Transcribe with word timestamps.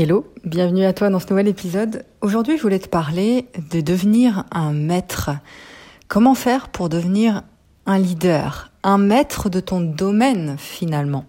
Hello, 0.00 0.32
bienvenue 0.44 0.84
à 0.84 0.92
toi 0.92 1.10
dans 1.10 1.18
ce 1.18 1.26
nouvel 1.28 1.48
épisode. 1.48 2.04
Aujourd'hui, 2.20 2.56
je 2.56 2.62
voulais 2.62 2.78
te 2.78 2.88
parler 2.88 3.48
de 3.72 3.80
devenir 3.80 4.44
un 4.52 4.72
maître. 4.72 5.30
Comment 6.06 6.36
faire 6.36 6.68
pour 6.68 6.88
devenir 6.88 7.42
un 7.84 7.98
leader, 7.98 8.70
un 8.84 8.98
maître 8.98 9.48
de 9.48 9.58
ton 9.58 9.80
domaine 9.80 10.54
finalement? 10.56 11.24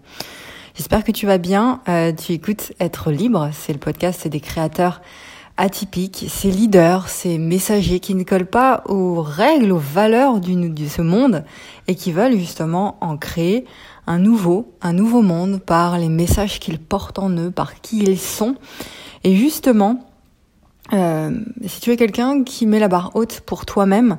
J'espère 0.76 1.02
que 1.02 1.10
tu 1.10 1.26
vas 1.26 1.38
bien. 1.38 1.80
Euh, 1.88 2.12
tu 2.12 2.30
écoutes 2.30 2.72
Être 2.78 3.10
libre, 3.10 3.50
c'est 3.52 3.72
le 3.72 3.80
podcast 3.80 4.28
des 4.28 4.38
créateurs 4.38 5.02
atypiques, 5.60 6.24
ces 6.28 6.50
leaders, 6.50 7.08
ces 7.08 7.36
messagers 7.36 8.00
qui 8.00 8.14
ne 8.14 8.24
collent 8.24 8.46
pas 8.46 8.82
aux 8.86 9.20
règles, 9.20 9.72
aux 9.72 9.78
valeurs 9.78 10.40
de 10.40 10.86
ce 10.86 11.02
monde 11.02 11.44
et 11.86 11.94
qui 11.94 12.12
veulent 12.12 12.36
justement 12.36 12.96
en 13.02 13.18
créer 13.18 13.66
un 14.06 14.18
nouveau, 14.18 14.72
un 14.80 14.94
nouveau 14.94 15.20
monde 15.20 15.60
par 15.60 15.98
les 15.98 16.08
messages 16.08 16.60
qu'ils 16.60 16.78
portent 16.78 17.18
en 17.18 17.28
eux, 17.30 17.50
par 17.50 17.80
qui 17.82 17.98
ils 17.98 18.18
sont. 18.18 18.56
Et 19.22 19.36
justement, 19.36 20.08
euh, 20.94 21.38
si 21.66 21.80
tu 21.80 21.90
es 21.90 21.96
quelqu'un 21.96 22.42
qui 22.42 22.66
met 22.66 22.78
la 22.78 22.88
barre 22.88 23.10
haute 23.14 23.40
pour 23.40 23.66
toi-même, 23.66 24.16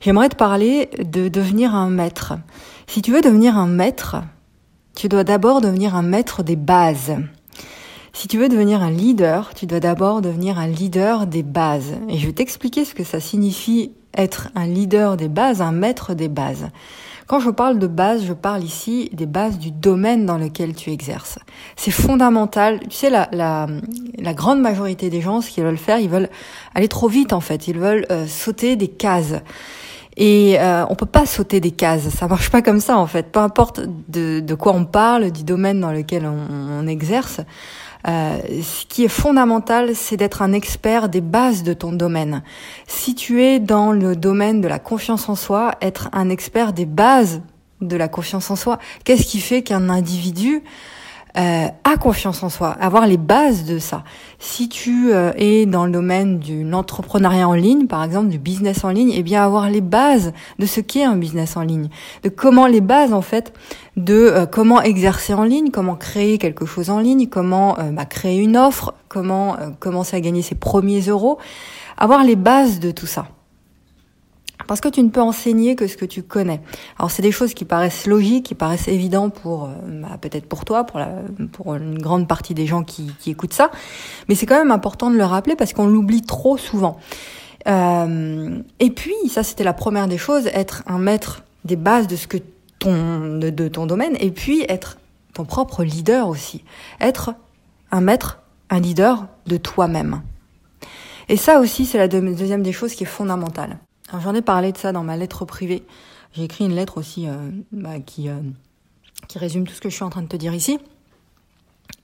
j'aimerais 0.00 0.28
te 0.28 0.36
parler 0.36 0.90
de 1.04 1.28
devenir 1.28 1.74
un 1.74 1.90
maître. 1.90 2.34
Si 2.86 3.02
tu 3.02 3.10
veux 3.10 3.20
devenir 3.20 3.58
un 3.58 3.66
maître, 3.66 4.16
tu 4.94 5.08
dois 5.08 5.24
d'abord 5.24 5.60
devenir 5.60 5.96
un 5.96 6.02
maître 6.02 6.44
des 6.44 6.56
bases. 6.56 7.16
Si 8.18 8.26
tu 8.26 8.36
veux 8.36 8.48
devenir 8.48 8.82
un 8.82 8.90
leader, 8.90 9.54
tu 9.54 9.66
dois 9.66 9.78
d'abord 9.78 10.22
devenir 10.22 10.58
un 10.58 10.66
leader 10.66 11.28
des 11.28 11.44
bases. 11.44 11.92
Et 12.08 12.18
je 12.18 12.26
vais 12.26 12.32
t'expliquer 12.32 12.84
ce 12.84 12.92
que 12.92 13.04
ça 13.04 13.20
signifie 13.20 13.92
être 14.12 14.48
un 14.56 14.66
leader 14.66 15.16
des 15.16 15.28
bases, 15.28 15.62
un 15.62 15.70
maître 15.70 16.14
des 16.14 16.26
bases. 16.26 16.66
Quand 17.28 17.38
je 17.38 17.50
parle 17.50 17.78
de 17.78 17.86
base, 17.86 18.24
je 18.24 18.32
parle 18.32 18.64
ici 18.64 19.08
des 19.12 19.26
bases 19.26 19.56
du 19.60 19.70
domaine 19.70 20.26
dans 20.26 20.36
lequel 20.36 20.74
tu 20.74 20.90
exerces. 20.90 21.38
C'est 21.76 21.92
fondamental. 21.92 22.80
Tu 22.88 22.96
sais, 22.96 23.08
la, 23.08 23.28
la, 23.30 23.68
la, 24.18 24.34
grande 24.34 24.60
majorité 24.60 25.10
des 25.10 25.20
gens, 25.20 25.40
ce 25.40 25.50
qu'ils 25.50 25.62
veulent 25.62 25.78
faire, 25.78 26.00
ils 26.00 26.10
veulent 26.10 26.30
aller 26.74 26.88
trop 26.88 27.06
vite 27.06 27.32
en 27.32 27.40
fait. 27.40 27.68
Ils 27.68 27.78
veulent 27.78 28.06
euh, 28.10 28.26
sauter 28.26 28.74
des 28.74 28.88
cases. 28.88 29.34
Et 30.16 30.58
euh, 30.58 30.84
on 30.90 30.96
peut 30.96 31.06
pas 31.06 31.24
sauter 31.24 31.60
des 31.60 31.70
cases, 31.70 32.08
ça 32.08 32.26
marche 32.26 32.50
pas 32.50 32.60
comme 32.62 32.80
ça 32.80 32.98
en 32.98 33.06
fait. 33.06 33.30
Peu 33.30 33.38
importe 33.38 33.82
de, 34.08 34.54
quoi 34.56 34.72
on 34.74 34.84
parle, 34.84 35.30
du 35.30 35.44
domaine 35.44 35.80
dans 35.80 35.92
lequel 35.92 36.26
on 36.26 36.84
exerce, 36.88 37.40
euh, 38.08 38.38
ce 38.62 38.86
qui 38.86 39.04
est 39.04 39.08
fondamental, 39.08 39.94
c'est 39.94 40.16
d'être 40.16 40.40
un 40.40 40.52
expert 40.52 41.08
des 41.08 41.20
bases 41.20 41.62
de 41.62 41.74
ton 41.74 41.92
domaine. 41.92 42.42
Si 42.86 43.14
tu 43.14 43.42
es 43.42 43.60
dans 43.60 43.92
le 43.92 44.16
domaine 44.16 44.60
de 44.60 44.68
la 44.68 44.78
confiance 44.78 45.28
en 45.28 45.34
soi, 45.34 45.74
être 45.82 46.08
un 46.12 46.30
expert 46.30 46.72
des 46.72 46.86
bases 46.86 47.42
de 47.80 47.96
la 47.96 48.08
confiance 48.08 48.50
en 48.50 48.56
soi, 48.56 48.78
qu'est-ce 49.04 49.24
qui 49.24 49.40
fait 49.40 49.62
qu'un 49.62 49.90
individu 49.90 50.62
euh, 51.36 51.66
a 51.84 51.96
confiance 51.98 52.42
en 52.42 52.48
soi, 52.48 52.70
avoir 52.80 53.06
les 53.06 53.16
bases 53.16 53.64
de 53.64 53.78
ça. 53.78 54.02
Si 54.38 54.68
tu 54.68 55.12
euh, 55.12 55.32
es 55.36 55.66
dans 55.66 55.84
le 55.84 55.92
domaine 55.92 56.38
de 56.38 56.62
l'entrepreneuriat 56.62 57.48
en 57.48 57.52
ligne, 57.52 57.86
par 57.86 58.02
exemple 58.02 58.28
du 58.28 58.38
business 58.38 58.82
en 58.84 58.90
ligne, 58.90 59.12
eh 59.14 59.22
bien 59.22 59.44
avoir 59.44 59.68
les 59.68 59.80
bases 59.80 60.32
de 60.58 60.66
ce 60.66 60.80
qu'est 60.80 61.04
un 61.04 61.16
business 61.16 61.56
en 61.56 61.62
ligne, 61.62 61.88
de 62.22 62.28
comment 62.28 62.66
les 62.66 62.80
bases 62.80 63.12
en 63.12 63.22
fait 63.22 63.52
de 63.96 64.14
euh, 64.14 64.46
comment 64.46 64.80
exercer 64.80 65.34
en 65.34 65.44
ligne, 65.44 65.70
comment 65.70 65.96
créer 65.96 66.38
quelque 66.38 66.66
chose 66.66 66.90
en 66.90 67.00
ligne, 67.00 67.26
comment 67.28 67.76
bah, 67.92 68.04
créer 68.04 68.38
une 68.38 68.56
offre, 68.56 68.94
comment 69.08 69.56
commencer 69.80 70.16
à 70.16 70.20
gagner 70.20 70.42
ses 70.42 70.54
premiers 70.54 71.00
euros, 71.00 71.38
avoir 71.96 72.24
les 72.24 72.36
bases 72.36 72.80
de 72.80 72.90
tout 72.90 73.06
ça 73.06 73.26
parce 74.66 74.80
que 74.80 74.88
tu 74.88 75.02
ne 75.02 75.08
peux 75.08 75.20
enseigner 75.20 75.76
que 75.76 75.86
ce 75.86 75.96
que 75.96 76.04
tu 76.04 76.22
connais. 76.22 76.60
Alors 76.98 77.10
c'est 77.10 77.22
des 77.22 77.32
choses 77.32 77.54
qui 77.54 77.64
paraissent 77.64 78.06
logiques, 78.06 78.46
qui 78.46 78.54
paraissent 78.54 78.88
évidentes 78.88 79.34
pour 79.34 79.64
euh, 79.64 79.68
bah, 79.86 80.18
peut-être 80.20 80.46
pour 80.46 80.64
toi, 80.64 80.84
pour, 80.84 80.98
la, 80.98 81.10
pour 81.52 81.74
une 81.74 81.98
grande 81.98 82.28
partie 82.28 82.54
des 82.54 82.66
gens 82.66 82.82
qui, 82.82 83.10
qui 83.20 83.30
écoutent 83.30 83.54
ça, 83.54 83.70
mais 84.28 84.34
c'est 84.34 84.46
quand 84.46 84.58
même 84.58 84.72
important 84.72 85.10
de 85.10 85.16
le 85.16 85.24
rappeler 85.24 85.56
parce 85.56 85.72
qu'on 85.72 85.86
l'oublie 85.86 86.22
trop 86.22 86.56
souvent. 86.56 86.98
Euh, 87.66 88.58
et 88.78 88.90
puis 88.90 89.14
ça 89.28 89.42
c'était 89.42 89.64
la 89.64 89.72
première 89.72 90.08
des 90.08 90.18
choses, 90.18 90.46
être 90.48 90.82
un 90.86 90.98
maître 90.98 91.44
des 91.64 91.76
bases 91.76 92.06
de 92.06 92.16
ce 92.16 92.26
que 92.26 92.38
ton 92.78 93.38
de, 93.38 93.50
de 93.50 93.68
ton 93.68 93.86
domaine, 93.86 94.16
et 94.20 94.30
puis 94.30 94.64
être 94.68 94.98
ton 95.34 95.44
propre 95.44 95.84
leader 95.84 96.28
aussi, 96.28 96.64
être 97.00 97.34
un 97.90 98.00
maître, 98.00 98.40
un 98.70 98.80
leader 98.80 99.26
de 99.46 99.56
toi-même. 99.56 100.22
Et 101.28 101.36
ça 101.36 101.60
aussi, 101.60 101.84
c'est 101.84 101.98
la 101.98 102.08
deuxième 102.08 102.62
des 102.62 102.72
choses 102.72 102.94
qui 102.94 103.04
est 103.04 103.06
fondamentale. 103.06 103.78
J'en 104.12 104.34
ai 104.34 104.42
parlé 104.42 104.72
de 104.72 104.78
ça 104.78 104.92
dans 104.92 105.04
ma 105.04 105.16
lettre 105.16 105.44
privée. 105.44 105.84
J'ai 106.32 106.44
écrit 106.44 106.64
une 106.64 106.74
lettre 106.74 106.98
aussi 106.98 107.28
euh, 107.28 107.50
bah, 107.72 108.00
qui, 108.00 108.28
euh, 108.28 108.40
qui 109.28 109.38
résume 109.38 109.66
tout 109.66 109.74
ce 109.74 109.80
que 109.80 109.90
je 109.90 109.94
suis 109.94 110.04
en 110.04 110.10
train 110.10 110.22
de 110.22 110.28
te 110.28 110.36
dire 110.36 110.54
ici. 110.54 110.78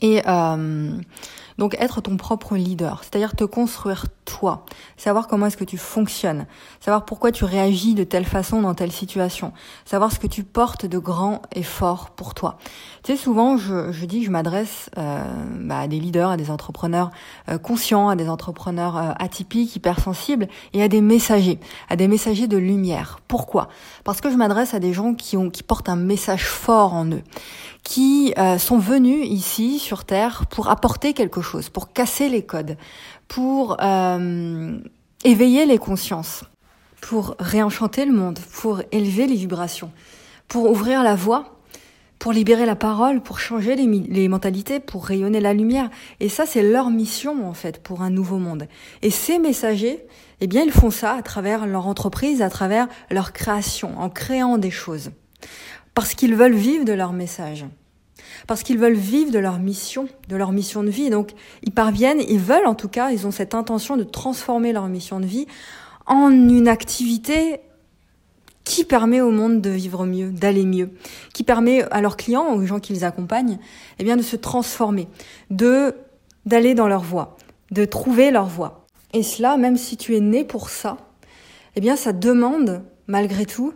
Et 0.00 0.22
euh, 0.26 0.98
donc 1.58 1.76
être 1.78 2.00
ton 2.00 2.16
propre 2.16 2.56
leader, 2.56 3.02
c'est-à-dire 3.02 3.36
te 3.36 3.44
construire 3.44 4.06
toi, 4.24 4.64
savoir 4.96 5.28
comment 5.28 5.46
est-ce 5.46 5.56
que 5.56 5.64
tu 5.64 5.78
fonctionnes, 5.78 6.46
savoir 6.80 7.04
pourquoi 7.04 7.30
tu 7.30 7.44
réagis 7.44 7.94
de 7.94 8.04
telle 8.04 8.24
façon 8.24 8.62
dans 8.62 8.74
telle 8.74 8.90
situation, 8.90 9.52
savoir 9.84 10.10
ce 10.10 10.18
que 10.18 10.26
tu 10.26 10.42
portes 10.42 10.86
de 10.86 10.98
grand 10.98 11.42
et 11.54 11.62
fort 11.62 12.10
pour 12.10 12.34
toi. 12.34 12.58
Tu 13.04 13.12
sais, 13.12 13.18
souvent 13.18 13.56
je, 13.56 13.92
je 13.92 14.04
dis 14.06 14.20
que 14.20 14.26
je 14.26 14.30
m'adresse 14.30 14.90
euh, 14.98 15.22
bah, 15.60 15.80
à 15.80 15.86
des 15.86 16.00
leaders, 16.00 16.30
à 16.30 16.36
des 16.36 16.50
entrepreneurs 16.50 17.10
euh, 17.48 17.58
conscients, 17.58 18.08
à 18.08 18.16
des 18.16 18.28
entrepreneurs 18.28 18.96
euh, 18.96 19.12
atypiques, 19.18 19.76
hypersensibles 19.76 20.48
et 20.72 20.82
à 20.82 20.88
des 20.88 21.00
messagers, 21.00 21.60
à 21.88 21.96
des 21.96 22.08
messagers 22.08 22.48
de 22.48 22.56
lumière. 22.56 23.20
Pourquoi? 23.28 23.68
Parce 24.02 24.20
que 24.20 24.30
je 24.30 24.36
m'adresse 24.36 24.74
à 24.74 24.80
des 24.80 24.92
gens 24.92 25.14
qui 25.14 25.36
ont 25.36 25.50
qui 25.50 25.62
portent 25.62 25.88
un 25.88 25.96
message 25.96 26.46
fort 26.46 26.94
en 26.94 27.06
eux, 27.06 27.22
qui 27.84 28.32
euh, 28.38 28.58
sont 28.58 28.78
venus 28.78 29.26
ici 29.28 29.78
sur 29.84 30.04
Terre 30.04 30.46
pour 30.50 30.68
apporter 30.68 31.12
quelque 31.12 31.40
chose, 31.40 31.68
pour 31.68 31.92
casser 31.92 32.28
les 32.28 32.42
codes, 32.42 32.76
pour 33.28 33.76
euh, 33.80 34.78
éveiller 35.24 35.66
les 35.66 35.78
consciences, 35.78 36.44
pour 37.00 37.36
réenchanter 37.38 38.06
le 38.06 38.12
monde, 38.12 38.38
pour 38.60 38.82
élever 38.90 39.26
les 39.26 39.36
vibrations, 39.36 39.92
pour 40.48 40.70
ouvrir 40.70 41.02
la 41.02 41.14
voie, 41.14 41.58
pour 42.18 42.32
libérer 42.32 42.66
la 42.66 42.76
parole, 42.76 43.20
pour 43.20 43.38
changer 43.38 43.76
les, 43.76 43.86
les 43.86 44.28
mentalités, 44.28 44.80
pour 44.80 45.04
rayonner 45.04 45.40
la 45.40 45.52
lumière. 45.52 45.90
Et 46.20 46.28
ça, 46.28 46.46
c'est 46.46 46.62
leur 46.62 46.90
mission 46.90 47.46
en 47.48 47.54
fait 47.54 47.82
pour 47.82 48.02
un 48.02 48.10
nouveau 48.10 48.38
monde. 48.38 48.66
Et 49.02 49.10
ces 49.10 49.38
messagers, 49.38 50.04
eh 50.40 50.46
bien, 50.46 50.62
ils 50.62 50.72
font 50.72 50.90
ça 50.90 51.12
à 51.12 51.22
travers 51.22 51.66
leur 51.66 51.86
entreprise, 51.86 52.40
à 52.40 52.50
travers 52.50 52.88
leur 53.10 53.32
création, 53.32 53.98
en 53.98 54.08
créant 54.08 54.58
des 54.58 54.70
choses 54.70 55.10
parce 55.94 56.14
qu'ils 56.14 56.34
veulent 56.34 56.54
vivre 56.54 56.84
de 56.84 56.92
leur 56.92 57.12
message, 57.12 57.64
parce 58.46 58.62
qu'ils 58.62 58.78
veulent 58.78 58.94
vivre 58.94 59.30
de 59.30 59.38
leur 59.38 59.58
mission, 59.58 60.08
de 60.28 60.36
leur 60.36 60.52
mission 60.52 60.82
de 60.82 60.90
vie. 60.90 61.10
Donc 61.10 61.30
ils 61.62 61.72
parviennent, 61.72 62.20
ils 62.28 62.38
veulent 62.38 62.66
en 62.66 62.74
tout 62.74 62.88
cas, 62.88 63.10
ils 63.10 63.26
ont 63.26 63.30
cette 63.30 63.54
intention 63.54 63.96
de 63.96 64.04
transformer 64.04 64.72
leur 64.72 64.88
mission 64.88 65.20
de 65.20 65.26
vie 65.26 65.46
en 66.06 66.30
une 66.30 66.68
activité 66.68 67.60
qui 68.64 68.84
permet 68.84 69.20
au 69.20 69.30
monde 69.30 69.60
de 69.60 69.70
vivre 69.70 70.06
mieux, 70.06 70.30
d'aller 70.30 70.64
mieux, 70.64 70.90
qui 71.34 71.44
permet 71.44 71.82
à 71.90 72.00
leurs 72.00 72.16
clients, 72.16 72.54
aux 72.54 72.64
gens 72.64 72.80
qu'ils 72.80 73.04
accompagnent, 73.04 73.58
eh 73.98 74.04
bien 74.04 74.16
de 74.16 74.22
se 74.22 74.36
transformer, 74.36 75.08
de 75.50 75.94
d'aller 76.46 76.74
dans 76.74 76.88
leur 76.88 77.02
voie, 77.02 77.36
de 77.70 77.84
trouver 77.84 78.30
leur 78.30 78.46
voie. 78.46 78.86
Et 79.14 79.22
cela, 79.22 79.56
même 79.56 79.76
si 79.76 79.96
tu 79.96 80.14
es 80.14 80.20
né 80.20 80.44
pour 80.44 80.68
ça, 80.68 80.98
eh 81.76 81.80
bien 81.80 81.96
ça 81.96 82.12
demande 82.12 82.82
malgré 83.06 83.46
tout 83.46 83.72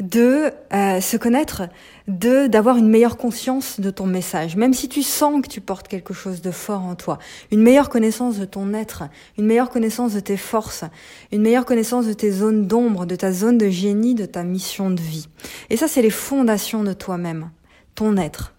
de 0.00 0.50
euh, 0.72 1.00
se 1.00 1.16
connaître, 1.16 1.62
de 2.08 2.46
d'avoir 2.46 2.76
une 2.76 2.88
meilleure 2.88 3.16
conscience 3.16 3.80
de 3.80 3.90
ton 3.90 4.06
message, 4.06 4.56
même 4.56 4.74
si 4.74 4.88
tu 4.88 5.02
sens 5.02 5.42
que 5.42 5.48
tu 5.48 5.60
portes 5.60 5.88
quelque 5.88 6.14
chose 6.14 6.40
de 6.40 6.50
fort 6.50 6.82
en 6.82 6.94
toi, 6.94 7.18
une 7.52 7.62
meilleure 7.62 7.88
connaissance 7.90 8.38
de 8.38 8.44
ton 8.44 8.72
être, 8.74 9.04
une 9.38 9.46
meilleure 9.46 9.70
connaissance 9.70 10.14
de 10.14 10.20
tes 10.20 10.36
forces, 10.36 10.84
une 11.32 11.42
meilleure 11.42 11.66
connaissance 11.66 12.06
de 12.06 12.12
tes 12.12 12.30
zones 12.30 12.66
d'ombre, 12.66 13.06
de 13.06 13.16
ta 13.16 13.32
zone 13.32 13.58
de 13.58 13.68
génie, 13.68 14.14
de 14.14 14.26
ta 14.26 14.42
mission 14.42 14.90
de 14.90 15.00
vie. 15.00 15.28
Et 15.68 15.76
ça, 15.76 15.86
c'est 15.86 16.02
les 16.02 16.10
fondations 16.10 16.82
de 16.82 16.92
toi-même, 16.92 17.50
ton 17.94 18.16
être. 18.16 18.54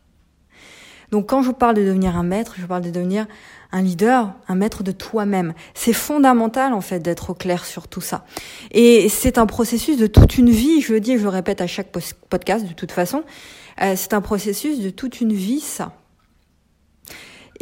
Donc 1.11 1.27
quand 1.27 1.43
je 1.43 1.51
parle 1.51 1.75
de 1.75 1.83
devenir 1.83 2.15
un 2.15 2.23
maître, 2.23 2.55
je 2.57 2.65
parle 2.65 2.81
de 2.81 2.89
devenir 2.89 3.27
un 3.71 3.81
leader, 3.81 4.33
un 4.47 4.55
maître 4.55 4.83
de 4.83 4.91
toi-même. 4.91 5.53
C'est 5.73 5.93
fondamental 5.93 6.73
en 6.73 6.81
fait 6.81 6.99
d'être 6.99 7.31
au 7.31 7.33
clair 7.33 7.65
sur 7.65 7.87
tout 7.87 8.01
ça. 8.01 8.25
Et 8.71 9.09
c'est 9.09 9.37
un 9.37 9.45
processus 9.45 9.97
de 9.97 10.07
toute 10.07 10.37
une 10.37 10.49
vie, 10.49 10.81
je 10.81 10.93
le 10.93 10.99
dis 10.99 11.13
et 11.13 11.17
je 11.17 11.23
le 11.23 11.29
répète 11.29 11.61
à 11.61 11.67
chaque 11.67 11.91
podcast 12.29 12.65
de 12.65 12.73
toute 12.73 12.91
façon, 12.91 13.23
euh, 13.81 13.93
c'est 13.95 14.13
un 14.13 14.21
processus 14.21 14.79
de 14.79 14.89
toute 14.89 15.21
une 15.21 15.33
vie 15.33 15.59
ça. 15.59 15.93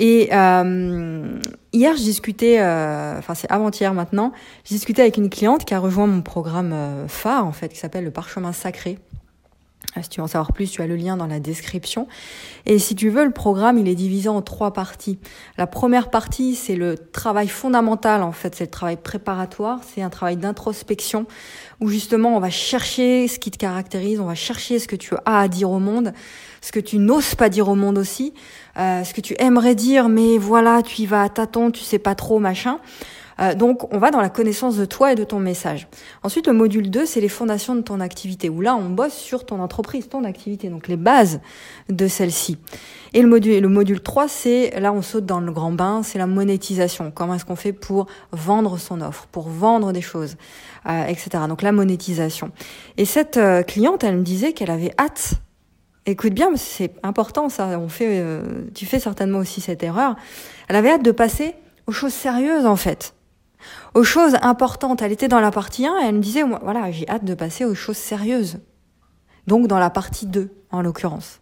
Et 0.02 0.30
euh, 0.32 1.40
hier, 1.74 1.98
je 1.98 2.02
discutais, 2.02 2.62
euh, 2.62 3.18
enfin 3.18 3.36
c'est 3.36 3.52
avant-hier 3.52 3.94
maintenant, 3.94 4.32
je 4.64 4.70
discutais 4.70 5.02
avec 5.02 5.18
une 5.18 5.30
cliente 5.30 5.66
qui 5.66 5.74
a 5.74 5.80
rejoint 5.80 6.08
mon 6.08 6.22
programme 6.22 6.74
phare 7.08 7.46
en 7.46 7.52
fait, 7.52 7.70
qui 7.70 7.78
s'appelle 7.78 8.06
le 8.06 8.12
Parchemin 8.12 8.54
Sacré. 8.54 8.98
Euh, 9.98 10.02
si 10.04 10.10
tu 10.10 10.20
veux 10.20 10.26
en 10.26 10.28
savoir 10.28 10.54
plus, 10.54 10.70
tu 10.70 10.82
as 10.82 10.88
le 10.88 10.96
lien 10.96 11.18
dans 11.18 11.26
la 11.26 11.40
description. 11.40 12.08
Et 12.66 12.80
si 12.80 12.96
tu 12.96 13.10
veux, 13.10 13.26
le 13.26 13.32
programme, 13.32 13.78
il 13.78 13.88
est 13.88 13.96
divisé 13.96 14.30
en 14.30 14.42
trois 14.42 14.72
parties. 14.72 15.18
La 15.58 15.68
première 15.68 16.10
partie, 16.10 16.56
c'est 16.56 16.76
le 16.76 16.98
travail 16.98 17.48
fondamental, 17.48 18.22
en 18.22 18.32
fait, 18.32 18.56
c'est 18.56 18.66
le 18.66 18.70
travail 18.70 18.98
préparatoire, 18.98 19.80
c'est 19.84 20.02
un 20.02 20.10
travail 20.10 20.38
d'introspection, 20.38 21.26
où 21.80 21.90
justement, 21.90 22.36
on 22.36 22.40
va 22.40 22.50
chercher 22.50 23.28
ce 23.28 23.40
qui 23.40 23.52
te 23.52 23.58
caractérise, 23.58 24.20
on 24.20 24.26
va 24.26 24.36
chercher 24.36 24.80
ce 24.80 24.88
que 24.88 24.96
tu 24.96 25.16
as 25.26 25.40
à 25.40 25.48
dire 25.48 25.72
au 25.72 25.80
monde, 25.80 26.14
ce 26.62 26.72
que 26.72 26.80
tu 26.80 26.98
n'oses 26.98 27.36
pas 27.36 27.50
dire 27.50 27.70
au 27.70 27.76
monde 27.76 27.98
aussi, 27.98 28.34
euh, 28.78 29.04
ce 29.04 29.14
que 29.14 29.22
tu 29.22 29.36
aimerais 29.40 29.76
dire, 29.76 30.10
mais 30.10 30.38
voilà, 30.38 30.84
tu 30.84 31.02
y 31.02 31.06
vas 31.06 31.24
à 31.24 31.30
tâtons, 31.30 31.72
tu 31.72 31.84
sais 31.84 32.00
pas 32.00 32.16
trop, 32.16 32.40
machin. 32.40 32.80
Euh, 33.40 33.56
donc, 33.56 33.94
on 33.94 34.00
va 34.00 34.12
dans 34.12 34.22
la 34.22 34.30
connaissance 34.30 34.78
de 34.78 34.86
toi 34.86 35.14
et 35.14 35.16
de 35.16 35.24
ton 35.24 35.40
message. 35.40 35.88
Ensuite, 36.24 36.48
le 36.48 36.54
module 36.54 36.90
2, 36.90 37.06
c'est 37.06 37.22
les 37.22 37.30
fondations 37.30 37.76
de 37.76 37.82
ton 37.82 38.00
activité, 38.00 38.50
où 38.50 38.62
là, 38.62 38.76
on 38.76 38.90
bosse 38.90 39.14
sur 39.14 39.46
ton 39.46 39.62
entreprise, 39.62 40.10
ton 40.10 40.24
activité, 40.24 40.70
donc 40.70 40.88
les 40.88 40.98
bases 40.98 41.40
de 41.90 42.08
celle-ci. 42.08 42.58
Et 43.14 43.22
le 43.22 43.28
module, 43.28 43.62
le 43.62 43.68
module 43.70 44.02
3, 44.02 44.28
c'est, 44.28 44.80
là, 44.80 44.92
on 44.92 45.02
saute 45.02 45.26
dans 45.26 45.40
le 45.40 45.52
grand 45.52 45.72
bain, 45.72 46.04
c'est 46.04 46.20
la 46.20 46.28
monétisation. 46.28 47.12
Comment 47.12 47.36
est-ce 47.36 47.46
qu'on 47.46 47.56
fait 47.56 47.74
pour 47.74 48.08
vendre 48.32 48.78
son 48.78 49.02
offre, 49.02 49.28
pour 49.32 49.48
vendre 49.48 49.94
des 49.94 50.02
choses, 50.02 50.36
euh, 50.88 51.06
etc. 51.06 51.44
Donc, 51.48 51.62
la 51.62 51.72
monétisation. 51.72 52.52
Et 52.98 53.06
cette 53.06 53.38
euh, 53.38 53.64
cliente, 53.64 54.04
elle 54.04 54.18
me 54.18 54.24
disait 54.24 54.54
qu'elle 54.54 54.72
avait 54.72 54.94
hâte 55.00 55.34
Écoute 56.06 56.34
bien, 56.34 56.50
c'est 56.56 56.94
important 57.04 57.50
ça. 57.50 57.78
On 57.78 57.90
fait, 57.90 58.24
tu 58.74 58.88
fais 58.88 59.00
certainement 59.00 59.38
aussi 59.40 59.62
cette 59.62 59.84
erreur. 59.84 60.16
Elle 60.68 60.76
avait 60.76 60.90
hâte 60.90 61.04
de 61.04 61.12
passer 61.12 61.54
aux 61.86 61.92
choses 61.92 62.14
sérieuses 62.14 62.66
en 62.66 62.78
fait 62.78 63.14
aux 63.94 64.04
choses 64.04 64.36
importantes. 64.42 65.02
Elle 65.02 65.12
était 65.12 65.28
dans 65.28 65.40
la 65.40 65.52
partie 65.52 65.86
1 65.86 66.00
et 66.02 66.06
elle 66.06 66.16
me 66.16 66.22
disait, 66.22 66.44
voilà, 66.44 66.92
j'ai 66.92 67.08
hâte 67.10 67.26
de 67.26 67.34
passer 67.34 67.66
aux 67.66 67.76
choses 67.76 67.98
sérieuses. 67.98 68.60
Donc 69.48 69.68
dans 69.68 69.80
la 69.80 69.90
partie 69.90 70.28
2, 70.28 70.50
en 70.72 70.82
l'occurrence. 70.82 71.42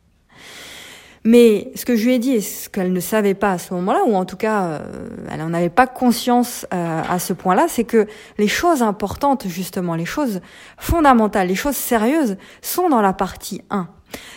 Mais 1.24 1.72
ce 1.76 1.84
que 1.84 1.98
je 1.98 2.06
lui 2.06 2.14
ai 2.14 2.20
dit 2.20 2.32
et 2.32 2.42
ce 2.42 2.70
qu'elle 2.70 2.94
ne 2.94 3.00
savait 3.02 3.34
pas 3.34 3.52
à 3.52 3.58
ce 3.58 3.74
moment-là, 3.74 4.00
ou 4.08 4.16
en 4.16 4.24
tout 4.24 4.38
cas, 4.38 4.64
euh, 4.64 5.10
elle 5.30 5.40
n'en 5.40 5.54
avait 5.54 5.68
pas 5.68 5.86
conscience 5.86 6.66
euh, 6.74 7.02
à 7.06 7.20
ce 7.20 7.34
point-là, 7.34 7.66
c'est 7.68 7.84
que 7.84 8.08
les 8.38 8.48
choses 8.48 8.82
importantes, 8.82 9.46
justement, 9.46 9.96
les 9.96 10.06
choses 10.06 10.40
fondamentales, 10.78 11.50
les 11.50 11.56
choses 11.56 11.76
sérieuses, 11.76 12.38
sont 12.62 12.88
dans 12.88 13.02
la 13.02 13.12
partie 13.12 13.62
1, 13.72 13.90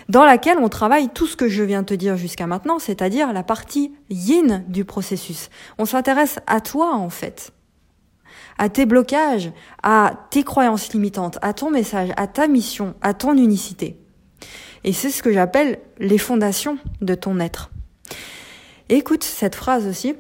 dans 0.08 0.24
laquelle 0.24 0.58
on 0.58 0.68
travaille 0.68 1.10
tout 1.10 1.28
ce 1.28 1.36
que 1.36 1.48
je 1.48 1.62
viens 1.62 1.82
de 1.82 1.86
te 1.86 1.94
dire 1.94 2.16
jusqu'à 2.16 2.48
maintenant, 2.48 2.80
c'est-à-dire 2.80 3.32
la 3.32 3.44
partie 3.44 3.92
yin 4.08 4.64
du 4.66 4.84
processus. 4.84 5.48
On 5.78 5.84
s'intéresse 5.84 6.40
à 6.48 6.60
toi, 6.60 6.94
en 6.94 7.10
fait 7.10 7.52
à 8.58 8.68
tes 8.68 8.86
blocages, 8.86 9.52
à 9.82 10.12
tes 10.30 10.42
croyances 10.42 10.92
limitantes, 10.92 11.38
à 11.42 11.52
ton 11.52 11.70
message, 11.70 12.10
à 12.16 12.26
ta 12.26 12.46
mission, 12.46 12.94
à 13.00 13.14
ton 13.14 13.36
unicité. 13.36 13.98
Et 14.84 14.92
c'est 14.92 15.10
ce 15.10 15.22
que 15.22 15.32
j'appelle 15.32 15.78
les 15.98 16.18
fondations 16.18 16.78
de 17.00 17.14
ton 17.14 17.40
être. 17.40 17.70
écoute 18.88 19.24
cette 19.24 19.54
phrase 19.54 19.86
aussi. 19.86 20.14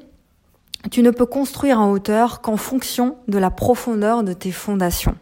Tu 0.90 1.02
ne 1.02 1.10
peux 1.10 1.26
construire 1.26 1.78
en 1.78 1.90
hauteur 1.90 2.40
qu'en 2.40 2.56
fonction 2.56 3.18
de 3.28 3.36
la 3.38 3.50
profondeur 3.50 4.24
de 4.24 4.32
tes 4.32 4.50
fondations. 4.50 5.16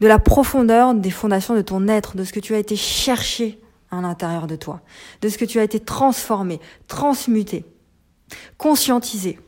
De 0.00 0.06
la 0.06 0.18
profondeur 0.18 0.94
des 0.94 1.10
fondations 1.10 1.54
de 1.54 1.60
ton 1.60 1.86
être, 1.86 2.16
de 2.16 2.24
ce 2.24 2.32
que 2.32 2.40
tu 2.40 2.54
as 2.54 2.58
été 2.58 2.74
cherché 2.74 3.60
à 3.90 4.00
l'intérieur 4.00 4.46
de 4.46 4.56
toi, 4.56 4.80
de 5.20 5.28
ce 5.28 5.38
que 5.38 5.44
tu 5.44 5.58
as 5.58 5.62
été 5.62 5.80
transformé, 5.80 6.60
transmuté, 6.88 7.64
conscientisé, 8.56 9.38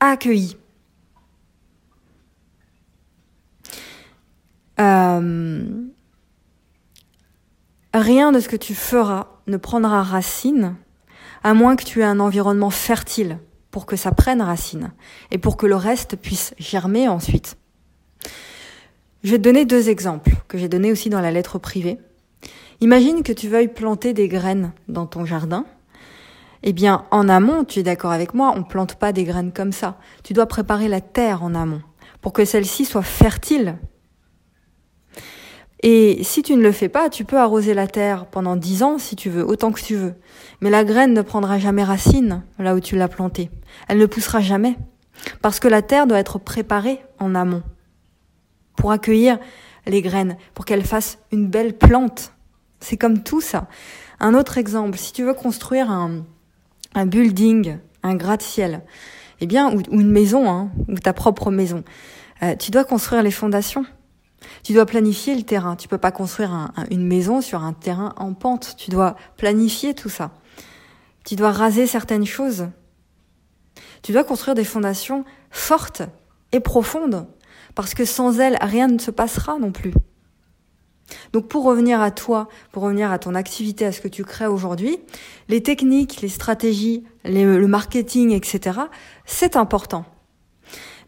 accueilli. 0.00 0.56
Euh, 4.80 5.62
rien 7.92 8.32
de 8.32 8.40
ce 8.40 8.48
que 8.48 8.56
tu 8.56 8.74
feras 8.74 9.26
ne 9.46 9.56
prendra 9.56 10.02
racine 10.02 10.76
à 11.42 11.54
moins 11.54 11.76
que 11.76 11.84
tu 11.84 12.00
aies 12.00 12.04
un 12.04 12.20
environnement 12.20 12.70
fertile 12.70 13.38
pour 13.70 13.86
que 13.86 13.96
ça 13.96 14.12
prenne 14.12 14.42
racine 14.42 14.92
et 15.30 15.38
pour 15.38 15.56
que 15.56 15.66
le 15.66 15.76
reste 15.76 16.16
puisse 16.16 16.54
germer 16.58 17.08
ensuite. 17.08 17.56
Je 19.22 19.32
vais 19.32 19.38
te 19.38 19.42
donner 19.42 19.64
deux 19.64 19.88
exemples 19.88 20.32
que 20.48 20.58
j'ai 20.58 20.68
donnés 20.68 20.92
aussi 20.92 21.10
dans 21.10 21.20
la 21.20 21.30
lettre 21.30 21.58
privée. 21.58 21.98
Imagine 22.80 23.22
que 23.22 23.32
tu 23.32 23.48
veuilles 23.48 23.68
planter 23.68 24.14
des 24.14 24.28
graines 24.28 24.72
dans 24.88 25.06
ton 25.06 25.26
jardin. 25.26 25.66
Eh 26.62 26.72
bien, 26.72 27.04
en 27.10 27.28
amont, 27.28 27.64
tu 27.64 27.80
es 27.80 27.82
d'accord 27.82 28.12
avec 28.12 28.34
moi, 28.34 28.52
on 28.56 28.62
plante 28.62 28.94
pas 28.94 29.12
des 29.12 29.24
graines 29.24 29.52
comme 29.52 29.72
ça. 29.72 29.98
Tu 30.24 30.32
dois 30.32 30.46
préparer 30.46 30.88
la 30.88 31.00
terre 31.00 31.42
en 31.42 31.54
amont 31.54 31.82
pour 32.22 32.32
que 32.32 32.44
celle-ci 32.44 32.84
soit 32.84 33.02
fertile 33.02 33.76
et 35.82 36.22
si 36.24 36.42
tu 36.42 36.54
ne 36.56 36.62
le 36.62 36.72
fais 36.72 36.90
pas, 36.90 37.08
tu 37.08 37.24
peux 37.24 37.38
arroser 37.38 37.72
la 37.72 37.86
terre 37.86 38.26
pendant 38.26 38.56
dix 38.56 38.82
ans 38.82 38.98
si 38.98 39.16
tu 39.16 39.30
veux, 39.30 39.44
autant 39.44 39.72
que 39.72 39.80
tu 39.80 39.96
veux. 39.96 40.14
Mais 40.60 40.68
la 40.68 40.84
graine 40.84 41.14
ne 41.14 41.22
prendra 41.22 41.58
jamais 41.58 41.84
racine 41.84 42.42
là 42.58 42.74
où 42.74 42.80
tu 42.80 42.96
l'as 42.96 43.08
plantée. 43.08 43.50
Elle 43.88 43.98
ne 43.98 44.06
poussera 44.06 44.40
jamais. 44.40 44.76
Parce 45.42 45.58
que 45.58 45.68
la 45.68 45.82
terre 45.82 46.06
doit 46.06 46.18
être 46.18 46.38
préparée 46.38 47.00
en 47.18 47.34
amont 47.34 47.62
pour 48.76 48.92
accueillir 48.92 49.38
les 49.86 50.02
graines, 50.02 50.36
pour 50.54 50.64
qu'elles 50.64 50.84
fassent 50.84 51.18
une 51.32 51.48
belle 51.48 51.76
plante. 51.76 52.32
C'est 52.80 52.96
comme 52.96 53.22
tout 53.22 53.40
ça. 53.40 53.68
Un 54.20 54.34
autre 54.34 54.58
exemple, 54.58 54.98
si 54.98 55.12
tu 55.12 55.24
veux 55.24 55.34
construire 55.34 55.90
un, 55.90 56.24
un 56.94 57.06
building, 57.06 57.78
un 58.02 58.14
gratte-ciel, 58.16 58.82
eh 59.40 59.46
bien, 59.46 59.74
ou, 59.74 59.80
une 59.90 60.10
maison, 60.10 60.50
hein, 60.50 60.70
ou 60.88 60.98
ta 60.98 61.12
propre 61.12 61.50
maison, 61.50 61.84
euh, 62.42 62.54
tu 62.56 62.70
dois 62.70 62.84
construire 62.84 63.22
les 63.22 63.30
fondations. 63.30 63.84
Tu 64.62 64.72
dois 64.72 64.86
planifier 64.86 65.34
le 65.34 65.42
terrain. 65.42 65.76
Tu 65.76 65.88
peux 65.88 65.98
pas 65.98 66.12
construire 66.12 66.72
une 66.90 67.06
maison 67.06 67.40
sur 67.40 67.62
un 67.62 67.72
terrain 67.72 68.14
en 68.16 68.34
pente. 68.34 68.74
Tu 68.76 68.90
dois 68.90 69.16
planifier 69.36 69.94
tout 69.94 70.08
ça. 70.08 70.32
Tu 71.24 71.36
dois 71.36 71.52
raser 71.52 71.86
certaines 71.86 72.26
choses. 72.26 72.68
Tu 74.02 74.12
dois 74.12 74.24
construire 74.24 74.54
des 74.54 74.64
fondations 74.64 75.24
fortes 75.50 76.02
et 76.52 76.60
profondes. 76.60 77.26
Parce 77.74 77.94
que 77.94 78.04
sans 78.04 78.40
elles, 78.40 78.58
rien 78.60 78.88
ne 78.88 78.98
se 78.98 79.10
passera 79.10 79.58
non 79.58 79.72
plus. 79.72 79.92
Donc 81.32 81.48
pour 81.48 81.64
revenir 81.64 82.00
à 82.00 82.10
toi, 82.10 82.48
pour 82.72 82.82
revenir 82.82 83.10
à 83.10 83.18
ton 83.18 83.34
activité, 83.34 83.84
à 83.84 83.92
ce 83.92 84.00
que 84.00 84.08
tu 84.08 84.24
crées 84.24 84.46
aujourd'hui, 84.46 84.98
les 85.48 85.62
techniques, 85.62 86.20
les 86.20 86.28
stratégies, 86.28 87.04
le 87.24 87.66
marketing, 87.66 88.30
etc., 88.30 88.80
c'est 89.26 89.56
important. 89.56 90.04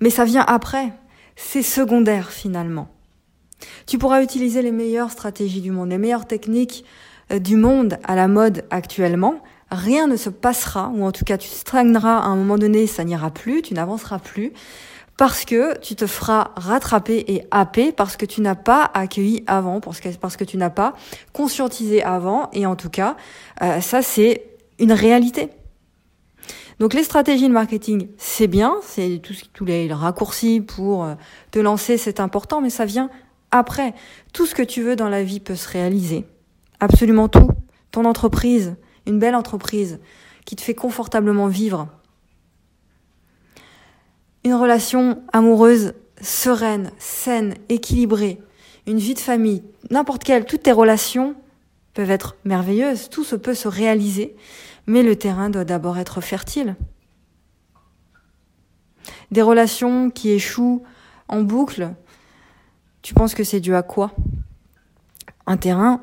Mais 0.01 0.11
ça 0.11 0.25
vient 0.25 0.45
après. 0.47 0.93
C'est 1.37 1.63
secondaire 1.63 2.31
finalement. 2.31 2.89
Tu 3.87 3.99
pourras 3.99 4.23
utiliser 4.23 4.63
les 4.63 4.73
meilleures 4.73 5.11
stratégies 5.11 5.61
du 5.61 5.71
monde, 5.71 5.91
les 5.91 5.99
meilleures 5.99 6.27
techniques 6.27 6.85
euh, 7.33 7.39
du 7.39 7.57
monde 7.57 7.99
à 8.05 8.15
la 8.15 8.29
mode 8.29 8.65
actuellement. 8.71 9.43
Rien 9.71 10.07
ne 10.07 10.17
se 10.17 10.29
passera, 10.29 10.91
ou 10.95 11.05
en 11.05 11.13
tout 11.13 11.25
cas 11.25 11.39
tu 11.39 11.49
stagneras 11.49 12.19
à 12.19 12.27
un 12.27 12.37
moment 12.37 12.59
donné, 12.59 12.87
ça 12.87 13.05
n'ira 13.05 13.31
plus, 13.31 13.63
tu 13.63 13.73
n'avanceras 13.73 14.19
plus, 14.19 14.53
parce 15.17 15.45
que 15.45 15.79
tu 15.79 15.95
te 15.95 16.07
feras 16.07 16.51
rattraper 16.57 17.25
et 17.29 17.47
happer 17.51 17.93
parce 17.93 18.17
que 18.17 18.27
tu 18.27 18.41
n'as 18.41 18.55
pas 18.55 18.91
accueilli 18.93 19.45
avant, 19.47 19.81
parce 19.81 20.01
que, 20.01 20.09
parce 20.11 20.37
que 20.37 20.45
tu 20.45 20.57
n'as 20.57 20.71
pas 20.71 20.95
conscientisé 21.33 22.03
avant, 22.03 22.51
et 22.53 22.67
en 22.67 22.77
tout 22.77 22.91
cas, 22.91 23.17
euh, 23.63 23.81
ça 23.81 24.03
c'est 24.03 24.45
une 24.79 24.93
réalité. 24.93 25.49
Donc 26.79 26.95
les 26.95 27.05
stratégies 27.05 27.47
de 27.47 27.53
marketing, 27.53 28.09
c'est 28.19 28.49
bien, 28.49 28.75
c'est 28.83 29.23
tous 29.53 29.65
les 29.65 29.93
raccourcis 29.93 30.61
pour 30.61 31.05
euh, 31.05 31.15
te 31.51 31.59
lancer, 31.59 31.97
c'est 31.97 32.19
important, 32.19 32.61
mais 32.61 32.71
ça 32.71 32.85
vient 32.85 33.09
après, 33.53 33.95
tout 34.33 34.47
ce 34.47 34.55
que 34.55 34.63
tu 34.63 34.83
veux 34.83 34.97
dans 34.97 35.11
la 35.11 35.23
vie 35.23 35.39
peut 35.39 35.55
se 35.55 35.69
réaliser. 35.69 36.25
Absolument 36.81 37.29
tout. 37.29 37.51
Ton 37.91 38.07
entreprise, 38.07 38.75
une 39.07 39.19
belle 39.19 39.35
entreprise 39.35 40.01
qui 40.47 40.57
te 40.57 40.63
fait 40.63 40.75
confortablement 40.75 41.47
vivre. 41.47 41.89
Une 44.45 44.55
relation 44.55 45.23
amoureuse 45.33 45.93
sereine, 46.21 46.91
saine, 46.99 47.55
équilibrée. 47.69 48.41
Une 48.87 48.99
vie 48.99 49.15
de 49.15 49.21
famille, 49.21 49.63
n'importe 49.91 50.25
quelle, 50.25 50.47
toutes 50.47 50.65
tes 50.65 50.73
relations 50.73 51.37
peuvent 51.95 52.11
être 52.11 52.37
merveilleuses, 52.45 53.11
tout 53.11 53.23
se 53.23 53.37
peut 53.37 53.55
se 53.55 53.69
réaliser, 53.69 54.35
mais 54.87 55.03
le 55.03 55.15
terrain 55.15 55.51
doit 55.51 55.65
d'abord 55.65 55.99
être 55.99 56.21
fertile. 56.21 56.75
Des 59.31 59.43
relations 59.43 60.11
qui 60.11 60.31
échouent 60.31 60.83
en 61.29 61.43
boucle, 61.43 61.95
tu 63.03 63.15
penses 63.15 63.35
que 63.35 63.45
c'est 63.45 63.61
dû 63.61 63.75
à 63.75 63.83
quoi? 63.83 64.13
Un 65.47 65.57
terrain 65.57 66.01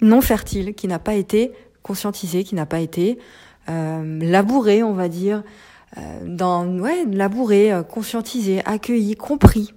non 0.00 0.20
fertile 0.20 0.74
qui 0.74 0.86
n'a 0.86 0.98
pas 0.98 1.14
été 1.14 1.52
conscientisé, 1.82 2.44
qui 2.44 2.54
n'a 2.54 2.66
pas 2.66 2.80
été 2.80 3.18
euh, 3.68 4.18
labouré, 4.22 4.82
on 4.82 4.92
va 4.92 5.08
dire, 5.08 5.42
euh, 5.96 6.20
dans 6.26 6.66
ouais, 6.78 7.04
labouré, 7.06 7.72
euh, 7.72 7.82
conscientisé, 7.82 8.64
accueilli, 8.64 9.16
compris. 9.16 9.74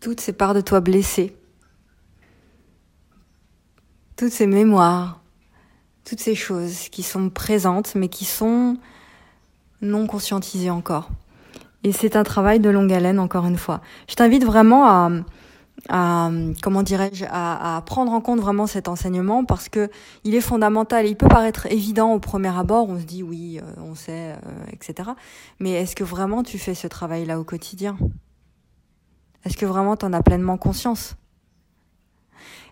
Toutes 0.00 0.20
ces 0.20 0.32
parts 0.32 0.54
de 0.54 0.60
toi 0.60 0.80
blessées, 0.80 1.36
toutes 4.16 4.32
ces 4.32 4.46
mémoires, 4.46 5.20
toutes 6.04 6.20
ces 6.20 6.36
choses 6.36 6.88
qui 6.88 7.02
sont 7.02 7.30
présentes 7.30 7.94
mais 7.94 8.08
qui 8.08 8.24
sont 8.24 8.76
non 9.82 10.06
conscientisées 10.06 10.70
encore. 10.70 11.10
Et 11.84 11.92
c'est 11.92 12.16
un 12.16 12.24
travail 12.24 12.60
de 12.60 12.70
longue 12.70 12.92
haleine, 12.92 13.18
encore 13.18 13.46
une 13.46 13.56
fois. 13.56 13.80
Je 14.08 14.14
t'invite 14.14 14.44
vraiment 14.44 14.86
à, 14.86 15.10
à 15.88 16.30
comment 16.62 16.82
dirais-je 16.82 17.24
à, 17.28 17.76
à, 17.76 17.82
prendre 17.82 18.12
en 18.12 18.20
compte 18.20 18.40
vraiment 18.40 18.66
cet 18.66 18.88
enseignement 18.88 19.44
parce 19.44 19.68
que 19.68 19.90
il 20.24 20.34
est 20.34 20.40
fondamental. 20.40 21.06
Il 21.06 21.16
peut 21.16 21.28
paraître 21.28 21.66
évident 21.66 22.12
au 22.12 22.18
premier 22.18 22.56
abord, 22.56 22.88
on 22.88 22.98
se 22.98 23.04
dit 23.04 23.22
oui, 23.22 23.60
euh, 23.62 23.80
on 23.80 23.94
sait, 23.94 24.32
euh, 24.32 24.72
etc. 24.72 25.10
Mais 25.60 25.72
est-ce 25.72 25.94
que 25.94 26.04
vraiment 26.04 26.42
tu 26.42 26.58
fais 26.58 26.74
ce 26.74 26.86
travail-là 26.86 27.38
au 27.38 27.44
quotidien? 27.44 27.96
Est-ce 29.44 29.56
que 29.56 29.66
vraiment 29.66 29.96
tu 29.96 30.04
en 30.04 30.12
as 30.12 30.22
pleinement 30.22 30.56
conscience? 30.56 31.16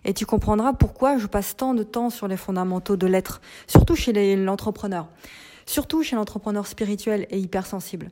Et 0.05 0.13
tu 0.13 0.25
comprendras 0.25 0.73
pourquoi 0.73 1.17
je 1.17 1.27
passe 1.27 1.55
tant 1.55 1.73
de 1.73 1.83
temps 1.83 2.09
sur 2.09 2.27
les 2.27 2.37
fondamentaux 2.37 2.97
de 2.97 3.07
l'être, 3.07 3.41
surtout 3.67 3.95
chez 3.95 4.35
l'entrepreneur, 4.35 5.07
surtout 5.65 6.03
chez 6.03 6.15
l'entrepreneur 6.15 6.67
spirituel 6.67 7.25
et 7.29 7.39
hypersensible 7.39 8.11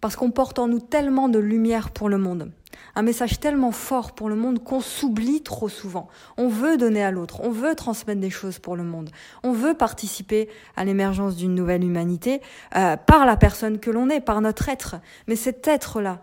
parce 0.00 0.16
qu'on 0.16 0.30
porte 0.30 0.58
en 0.58 0.68
nous 0.68 0.80
tellement 0.80 1.28
de 1.28 1.38
lumière 1.38 1.90
pour 1.90 2.08
le 2.08 2.18
monde, 2.18 2.50
un 2.94 3.02
message 3.02 3.40
tellement 3.40 3.72
fort 3.72 4.12
pour 4.12 4.28
le 4.28 4.36
monde 4.36 4.62
qu'on 4.62 4.80
s'oublie 4.80 5.42
trop 5.42 5.68
souvent. 5.68 6.08
On 6.36 6.48
veut 6.48 6.76
donner 6.76 7.02
à 7.02 7.10
l'autre, 7.10 7.40
on 7.42 7.50
veut 7.50 7.74
transmettre 7.74 8.20
des 8.20 8.30
choses 8.30 8.58
pour 8.58 8.76
le 8.76 8.84
monde, 8.84 9.10
on 9.42 9.52
veut 9.52 9.74
participer 9.74 10.48
à 10.76 10.84
l'émergence 10.84 11.36
d'une 11.36 11.54
nouvelle 11.54 11.84
humanité 11.84 12.40
euh, 12.76 12.96
par 12.96 13.26
la 13.26 13.36
personne 13.36 13.78
que 13.78 13.90
l'on 13.90 14.08
est, 14.10 14.20
par 14.20 14.40
notre 14.40 14.68
être. 14.68 14.96
Mais 15.26 15.36
cet 15.36 15.66
être-là, 15.68 16.20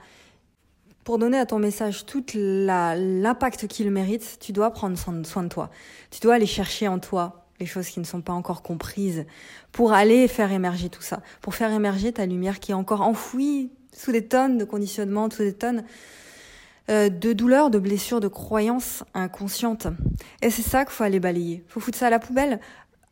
pour 1.04 1.20
donner 1.20 1.38
à 1.38 1.46
ton 1.46 1.60
message 1.60 2.06
tout 2.06 2.26
l'impact 2.34 3.68
qu'il 3.68 3.92
mérite, 3.92 4.38
tu 4.40 4.52
dois 4.52 4.72
prendre 4.72 4.98
soin 4.98 5.44
de 5.44 5.50
toi. 5.50 5.70
Tu 6.10 6.20
dois 6.20 6.34
aller 6.34 6.48
chercher 6.48 6.88
en 6.88 6.98
toi 6.98 7.45
les 7.60 7.66
choses 7.66 7.88
qui 7.88 8.00
ne 8.00 8.06
sont 8.06 8.22
pas 8.22 8.34
encore 8.34 8.62
comprises, 8.62 9.26
pour 9.72 9.94
aller 9.94 10.28
faire 10.28 10.52
émerger 10.52 10.90
tout 10.90 11.02
ça, 11.02 11.22
pour 11.42 11.56
faire 11.56 11.72
émerger 11.72 12.12
ta 12.12 12.26
lumière 12.26 12.60
qui 12.60 12.72
est 12.72 12.76
encore 12.76 13.02
enfouie 13.02 13.72
sous 13.94 14.12
des 14.12 14.26
tonnes 14.26 14.58
de 14.58 14.66
conditionnements, 14.66 15.30
sous 15.30 15.44
des 15.44 15.54
tonnes 15.54 15.84
euh, 16.90 17.10
de 17.10 17.34
douleurs, 17.34 17.72
de 17.72 17.80
blessures, 17.80 18.20
de 18.20 18.28
croyances 18.28 19.04
inconscientes. 19.14 19.88
Et 20.42 20.50
c'est 20.52 20.62
ça 20.62 20.86
qu'il 20.86 20.94
faut 20.94 21.04
aller 21.04 21.20
balayer. 21.20 21.64
Faut 21.68 21.80
foutre 21.80 21.98
ça 21.98 22.08
à 22.08 22.10
la 22.10 22.20
poubelle, 22.20 22.60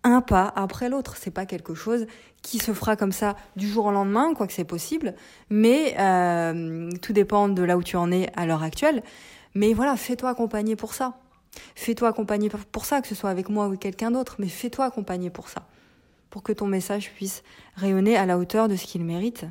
un 0.03 0.21
pas 0.21 0.51
après 0.55 0.89
l'autre. 0.89 1.15
C'est 1.17 1.31
pas 1.31 1.45
quelque 1.45 1.73
chose 1.73 2.05
qui 2.41 2.59
se 2.59 2.73
fera 2.73 2.95
comme 2.95 3.12
ça 3.13 3.35
du 3.55 3.67
jour 3.67 3.85
au 3.85 3.91
lendemain, 3.91 4.33
quoique 4.35 4.53
c'est 4.53 4.65
possible, 4.65 5.15
mais 5.50 5.95
euh, 5.97 6.89
tout 7.01 7.13
dépend 7.13 7.47
de 7.47 7.63
là 7.63 7.77
où 7.77 7.83
tu 7.83 7.95
en 7.95 8.12
es 8.12 8.29
à 8.35 8.45
l'heure 8.45 8.63
actuelle. 8.63 9.01
Mais 9.55 9.73
voilà, 9.73 9.95
fais-toi 9.95 10.29
accompagner 10.29 10.75
pour 10.75 10.93
ça. 10.93 11.17
Fais-toi 11.75 12.10
accompagner 12.10 12.50
pour 12.50 12.86
ça, 12.86 13.01
que 13.01 13.07
ce 13.07 13.15
soit 13.15 13.29
avec 13.29 13.50
moi 13.50 13.67
ou 13.67 13.77
quelqu'un 13.77 14.12
d'autre, 14.12 14.36
mais 14.39 14.48
fais-toi 14.48 14.86
accompagner 14.86 15.29
pour 15.29 15.50
ça. 15.50 15.67
Pour 16.29 16.43
que 16.43 16.51
ton 16.51 16.67
message 16.67 17.12
puisse 17.13 17.43
rayonner 17.75 18.15
à 18.17 18.25
la 18.25 18.38
hauteur 18.38 18.67
de 18.67 18.75
ce 18.75 18.86
qu'il 18.86 19.03
mérite. 19.03 19.45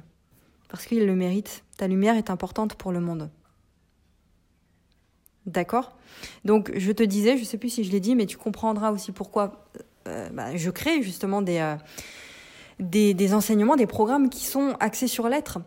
Parce 0.68 0.86
qu'il 0.86 1.06
le 1.06 1.14
mérite. 1.14 1.64
Ta 1.76 1.86
lumière 1.86 2.16
est 2.16 2.30
importante 2.30 2.74
pour 2.74 2.92
le 2.92 3.00
monde. 3.00 3.30
D'accord? 5.46 5.96
Donc, 6.44 6.72
je 6.76 6.92
te 6.92 7.02
disais, 7.02 7.36
je 7.36 7.42
ne 7.42 7.46
sais 7.46 7.58
plus 7.58 7.68
si 7.68 7.84
je 7.84 7.90
l'ai 7.90 8.00
dit, 8.00 8.14
mais 8.14 8.26
tu 8.26 8.36
comprendras 8.36 8.90
aussi 8.90 9.12
pourquoi 9.12 9.66
euh, 10.08 10.28
bah, 10.30 10.56
je 10.56 10.70
crée 10.70 11.02
justement 11.02 11.42
euh, 11.46 11.76
des 12.78 13.34
enseignements, 13.34 13.76
des 13.76 13.86
programmes 13.86 14.28
qui 14.28 14.44
sont 14.44 14.76
axés 14.80 15.08
sur 15.08 15.28
l'être 15.28 15.58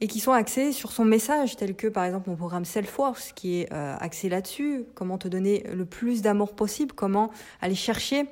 et 0.00 0.08
qui 0.08 0.20
sont 0.20 0.32
axés 0.32 0.72
sur 0.72 0.92
son 0.92 1.04
message, 1.04 1.56
tel 1.56 1.74
que 1.74 1.86
par 1.86 2.04
exemple 2.04 2.28
mon 2.28 2.36
programme 2.36 2.64
Self-Force, 2.64 3.32
qui 3.32 3.60
est 3.60 3.72
euh, 3.72 3.96
axé 3.98 4.28
là-dessus, 4.28 4.84
comment 4.94 5.18
te 5.18 5.28
donner 5.28 5.64
le 5.72 5.86
plus 5.86 6.22
d'amour 6.22 6.54
possible, 6.54 6.92
comment 6.92 7.30
aller 7.60 7.74
chercher 7.74 8.26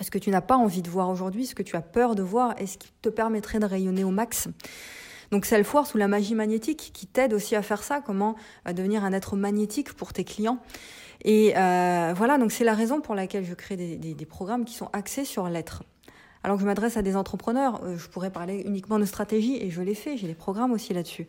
ce 0.00 0.10
que 0.10 0.18
tu 0.18 0.30
n'as 0.30 0.40
pas 0.40 0.56
envie 0.56 0.82
de 0.82 0.90
voir 0.90 1.08
aujourd'hui, 1.08 1.46
ce 1.46 1.54
que 1.54 1.62
tu 1.62 1.76
as 1.76 1.82
peur 1.82 2.14
de 2.14 2.22
voir, 2.22 2.54
et 2.60 2.66
ce 2.66 2.76
qui 2.76 2.92
te 3.00 3.08
permettrait 3.08 3.60
de 3.60 3.66
rayonner 3.66 4.04
au 4.04 4.10
max? 4.10 4.48
Donc 5.30 5.46
Self-Force 5.46 5.94
ou 5.94 5.98
la 5.98 6.08
magie 6.08 6.34
magnétique, 6.34 6.90
qui 6.92 7.06
t'aide 7.06 7.32
aussi 7.32 7.56
à 7.56 7.62
faire 7.62 7.82
ça, 7.82 8.00
comment 8.00 8.36
euh, 8.68 8.72
devenir 8.72 9.04
un 9.04 9.12
être 9.12 9.36
magnétique 9.36 9.94
pour 9.94 10.12
tes 10.12 10.24
clients. 10.24 10.58
Et 11.24 11.54
euh, 11.56 12.12
voilà, 12.14 12.36
donc 12.38 12.52
c'est 12.52 12.64
la 12.64 12.74
raison 12.74 13.00
pour 13.00 13.14
laquelle 13.14 13.44
je 13.44 13.54
crée 13.54 13.76
des, 13.76 14.26
programmes 14.26 14.64
qui 14.64 14.74
sont 14.74 14.90
axés 14.92 15.24
sur 15.24 15.48
l'être. 15.48 15.82
Alors 16.44 16.58
que 16.58 16.60
je 16.60 16.66
m'adresse 16.66 16.98
à 16.98 17.02
des 17.02 17.16
entrepreneurs, 17.16 17.80
euh, 17.84 17.96
je 17.96 18.06
pourrais 18.06 18.30
parler 18.30 18.62
uniquement 18.66 18.98
de 18.98 19.06
stratégie 19.06 19.56
et 19.62 19.70
je 19.70 19.80
l'ai 19.80 19.94
fait, 19.94 20.18
j'ai 20.18 20.26
des 20.26 20.34
programmes 20.34 20.72
aussi 20.72 20.92
là-dessus. 20.92 21.26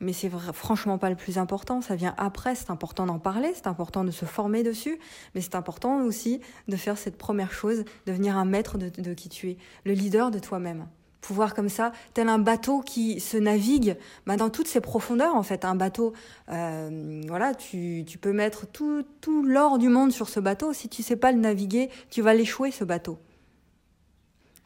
Mais 0.00 0.12
c'est 0.12 0.30
franchement 0.52 0.96
pas 0.96 1.10
le 1.10 1.16
plus 1.16 1.38
important, 1.38 1.80
ça 1.80 1.96
vient 1.96 2.14
après, 2.18 2.54
c'est 2.54 2.70
important 2.70 3.04
d'en 3.04 3.18
parler, 3.18 3.50
c'est 3.52 3.66
important 3.66 4.04
de 4.04 4.12
se 4.12 4.26
former 4.26 4.62
dessus, 4.62 5.00
mais 5.34 5.40
c'est 5.40 5.56
important 5.56 6.02
aussi 6.04 6.40
de 6.68 6.76
faire 6.76 6.96
cette 6.96 7.18
première 7.18 7.52
chose, 7.52 7.84
devenir 8.06 8.36
un 8.36 8.44
maître 8.44 8.78
de, 8.78 9.12
qui 9.12 9.28
tu 9.28 9.50
es, 9.50 9.56
le 9.84 9.92
leader 9.92 10.30
de 10.30 10.38
toi-même 10.38 10.86
pouvoir 11.20 11.52
comme 11.52 11.68
ça, 11.68 11.92
tel 12.14 12.28
un 12.28 12.38
bateau 12.38 12.80
qui 12.80 13.20
se 13.20 13.36
navigue 13.36 13.96
bah, 14.24 14.36
dans 14.36 14.48
toutes 14.48 14.68
ses 14.68 14.80
profondeurs 14.80 15.34
en 15.34 15.42
fait. 15.42 15.66
Un 15.66 15.74
bateau, 15.74 16.14
euh, 16.48 17.20
voilà, 17.26 17.54
tu, 17.54 18.06
peux 18.18 18.32
mettre 18.32 18.66
tout, 18.66 19.04
tout 19.20 19.42
l'or 19.42 19.76
du 19.76 19.88
monde 19.88 20.10
sur 20.10 20.28
ce 20.30 20.40
bateau. 20.40 20.72
Si 20.72 20.88
tu 20.88 21.02
sais 21.02 21.16
pas 21.16 21.32
le 21.32 21.38
naviguer, 21.38 21.90
tu 22.08 22.22
vas 22.22 22.32
l'échouer 22.32 22.70
ce 22.70 22.84
bateau 22.84 23.18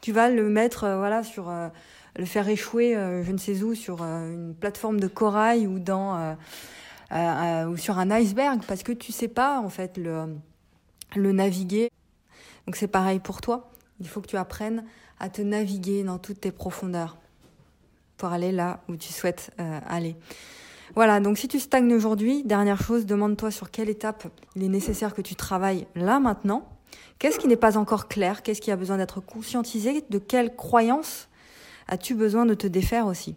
tu 0.03 0.11
vas 0.11 0.29
le 0.29 0.49
mettre 0.49 0.83
euh, 0.83 0.97
voilà 0.97 1.23
sur 1.23 1.49
euh, 1.49 1.69
le 2.17 2.25
faire 2.25 2.49
échouer 2.49 2.93
euh, 2.93 3.23
je 3.23 3.31
ne 3.31 3.37
sais 3.37 3.63
où 3.63 3.73
sur 3.73 4.01
une 4.01 4.53
plateforme 4.53 4.99
de 4.99 5.07
corail 5.07 5.65
ou 5.65 5.79
dans 5.79 6.35
ou 7.09 7.77
sur 7.77 7.99
un 7.99 8.11
iceberg 8.11 8.61
parce 8.67 8.83
que 8.83 8.91
tu 8.91 9.13
sais 9.13 9.29
pas 9.29 9.59
en 9.61 9.69
fait 9.69 9.97
le 9.97 10.35
le 11.15 11.31
naviguer. 11.31 11.89
Donc 12.65 12.75
c'est 12.75 12.87
pareil 12.87 13.19
pour 13.19 13.39
toi. 13.39 13.71
Il 13.99 14.07
faut 14.07 14.19
que 14.19 14.27
tu 14.27 14.35
apprennes 14.35 14.83
à 15.19 15.29
te 15.29 15.41
naviguer 15.41 16.03
dans 16.03 16.17
toutes 16.17 16.41
tes 16.41 16.51
profondeurs 16.51 17.17
pour 18.17 18.29
aller 18.29 18.51
là 18.51 18.81
où 18.89 18.97
tu 18.97 19.13
souhaites 19.13 19.51
aller. 19.87 20.17
Voilà, 20.95 21.19
donc 21.19 21.37
si 21.37 21.47
tu 21.47 21.59
stagnes 21.59 21.93
aujourd'hui, 21.93 22.43
dernière 22.43 22.81
chose, 22.81 23.05
demande-toi 23.05 23.51
sur 23.51 23.69
quelle 23.71 23.89
étape 23.89 24.27
il 24.55 24.63
est 24.63 24.69
nécessaire 24.69 25.13
que 25.13 25.21
tu 25.21 25.35
travailles 25.35 25.87
là 25.95 26.19
maintenant 26.19 26.72
Qu'est-ce 27.19 27.39
qui 27.39 27.47
n'est 27.47 27.55
pas 27.55 27.77
encore 27.77 28.07
clair? 28.07 28.43
Qu'est-ce 28.43 28.61
qui 28.61 28.71
a 28.71 28.75
besoin 28.75 28.97
d'être 28.97 29.21
conscientisé? 29.21 30.03
De 30.09 30.17
quelles 30.19 30.55
croyances 30.55 31.29
as-tu 31.87 32.15
besoin 32.15 32.45
de 32.45 32.53
te 32.53 32.67
défaire 32.67 33.07
aussi? 33.07 33.35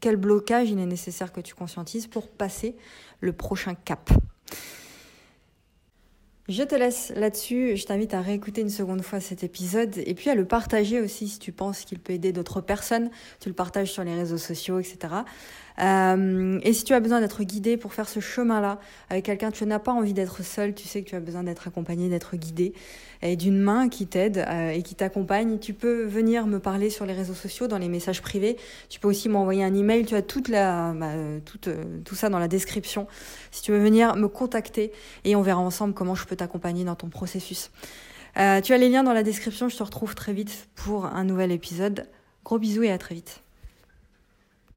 Quel 0.00 0.16
blocage 0.16 0.70
il 0.70 0.78
est 0.78 0.86
nécessaire 0.86 1.32
que 1.32 1.40
tu 1.40 1.54
conscientises 1.54 2.06
pour 2.06 2.28
passer 2.28 2.76
le 3.20 3.32
prochain 3.32 3.74
cap? 3.74 4.10
Je 6.46 6.62
te 6.62 6.74
laisse 6.74 7.10
là-dessus. 7.16 7.76
Je 7.78 7.86
t'invite 7.86 8.12
à 8.12 8.20
réécouter 8.20 8.60
une 8.60 8.68
seconde 8.68 9.00
fois 9.00 9.20
cet 9.20 9.42
épisode 9.42 9.96
et 9.96 10.12
puis 10.14 10.28
à 10.28 10.34
le 10.34 10.44
partager 10.44 11.00
aussi 11.00 11.26
si 11.26 11.38
tu 11.38 11.52
penses 11.52 11.86
qu'il 11.86 11.98
peut 11.98 12.12
aider 12.12 12.32
d'autres 12.32 12.60
personnes. 12.60 13.10
Tu 13.40 13.48
le 13.48 13.54
partages 13.54 13.90
sur 13.90 14.04
les 14.04 14.14
réseaux 14.14 14.36
sociaux, 14.36 14.78
etc. 14.78 15.14
Euh, 15.80 16.60
et 16.62 16.72
si 16.72 16.84
tu 16.84 16.94
as 16.94 17.00
besoin 17.00 17.20
d'être 17.20 17.42
guidé 17.42 17.76
pour 17.76 17.92
faire 17.94 18.08
ce 18.08 18.20
chemin-là 18.20 18.78
avec 19.10 19.24
quelqu'un, 19.24 19.50
tu 19.50 19.66
n'as 19.66 19.78
pas 19.78 19.92
envie 19.92 20.12
d'être 20.12 20.42
seul, 20.42 20.74
tu 20.74 20.86
sais 20.86 21.02
que 21.02 21.08
tu 21.08 21.16
as 21.16 21.20
besoin 21.20 21.42
d'être 21.42 21.66
accompagné, 21.66 22.08
d'être 22.08 22.36
guidé 22.36 22.74
et 23.22 23.36
d'une 23.36 23.58
main 23.58 23.88
qui 23.88 24.06
t'aide 24.06 24.44
euh, 24.46 24.70
et 24.70 24.82
qui 24.82 24.94
t'accompagne, 24.94 25.58
tu 25.58 25.74
peux 25.74 26.04
venir 26.04 26.46
me 26.46 26.58
parler 26.58 26.90
sur 26.90 27.06
les 27.06 27.14
réseaux 27.14 27.34
sociaux, 27.34 27.66
dans 27.66 27.78
les 27.78 27.88
messages 27.88 28.22
privés. 28.22 28.56
Tu 28.88 29.00
peux 29.00 29.08
aussi 29.08 29.28
m'envoyer 29.28 29.64
un 29.64 29.74
email, 29.74 30.04
tu 30.04 30.14
as 30.14 30.22
toute 30.22 30.48
la, 30.48 30.92
bah, 30.92 31.12
toute, 31.44 31.68
euh, 31.68 31.84
tout 32.04 32.14
ça 32.14 32.28
dans 32.28 32.38
la 32.38 32.48
description. 32.48 33.06
Si 33.50 33.62
tu 33.62 33.72
veux 33.72 33.82
venir 33.82 34.16
me 34.16 34.28
contacter 34.28 34.92
et 35.24 35.34
on 35.34 35.42
verra 35.42 35.60
ensemble 35.60 35.94
comment 35.94 36.14
je 36.14 36.26
peux 36.26 36.36
t'accompagner 36.36 36.84
dans 36.84 36.96
ton 36.96 37.08
processus. 37.08 37.70
Tu 38.36 38.40
as 38.72 38.78
les 38.78 38.88
liens 38.88 39.04
dans 39.04 39.12
la 39.12 39.22
description, 39.22 39.68
je 39.68 39.76
te 39.76 39.82
retrouve 39.84 40.16
très 40.16 40.32
vite 40.32 40.68
pour 40.74 41.06
un 41.06 41.22
nouvel 41.22 41.52
épisode. 41.52 42.08
Gros 42.44 42.58
bisous 42.58 42.82
et 42.82 42.90
à 42.90 42.98
très 42.98 43.14
vite. 43.14 43.43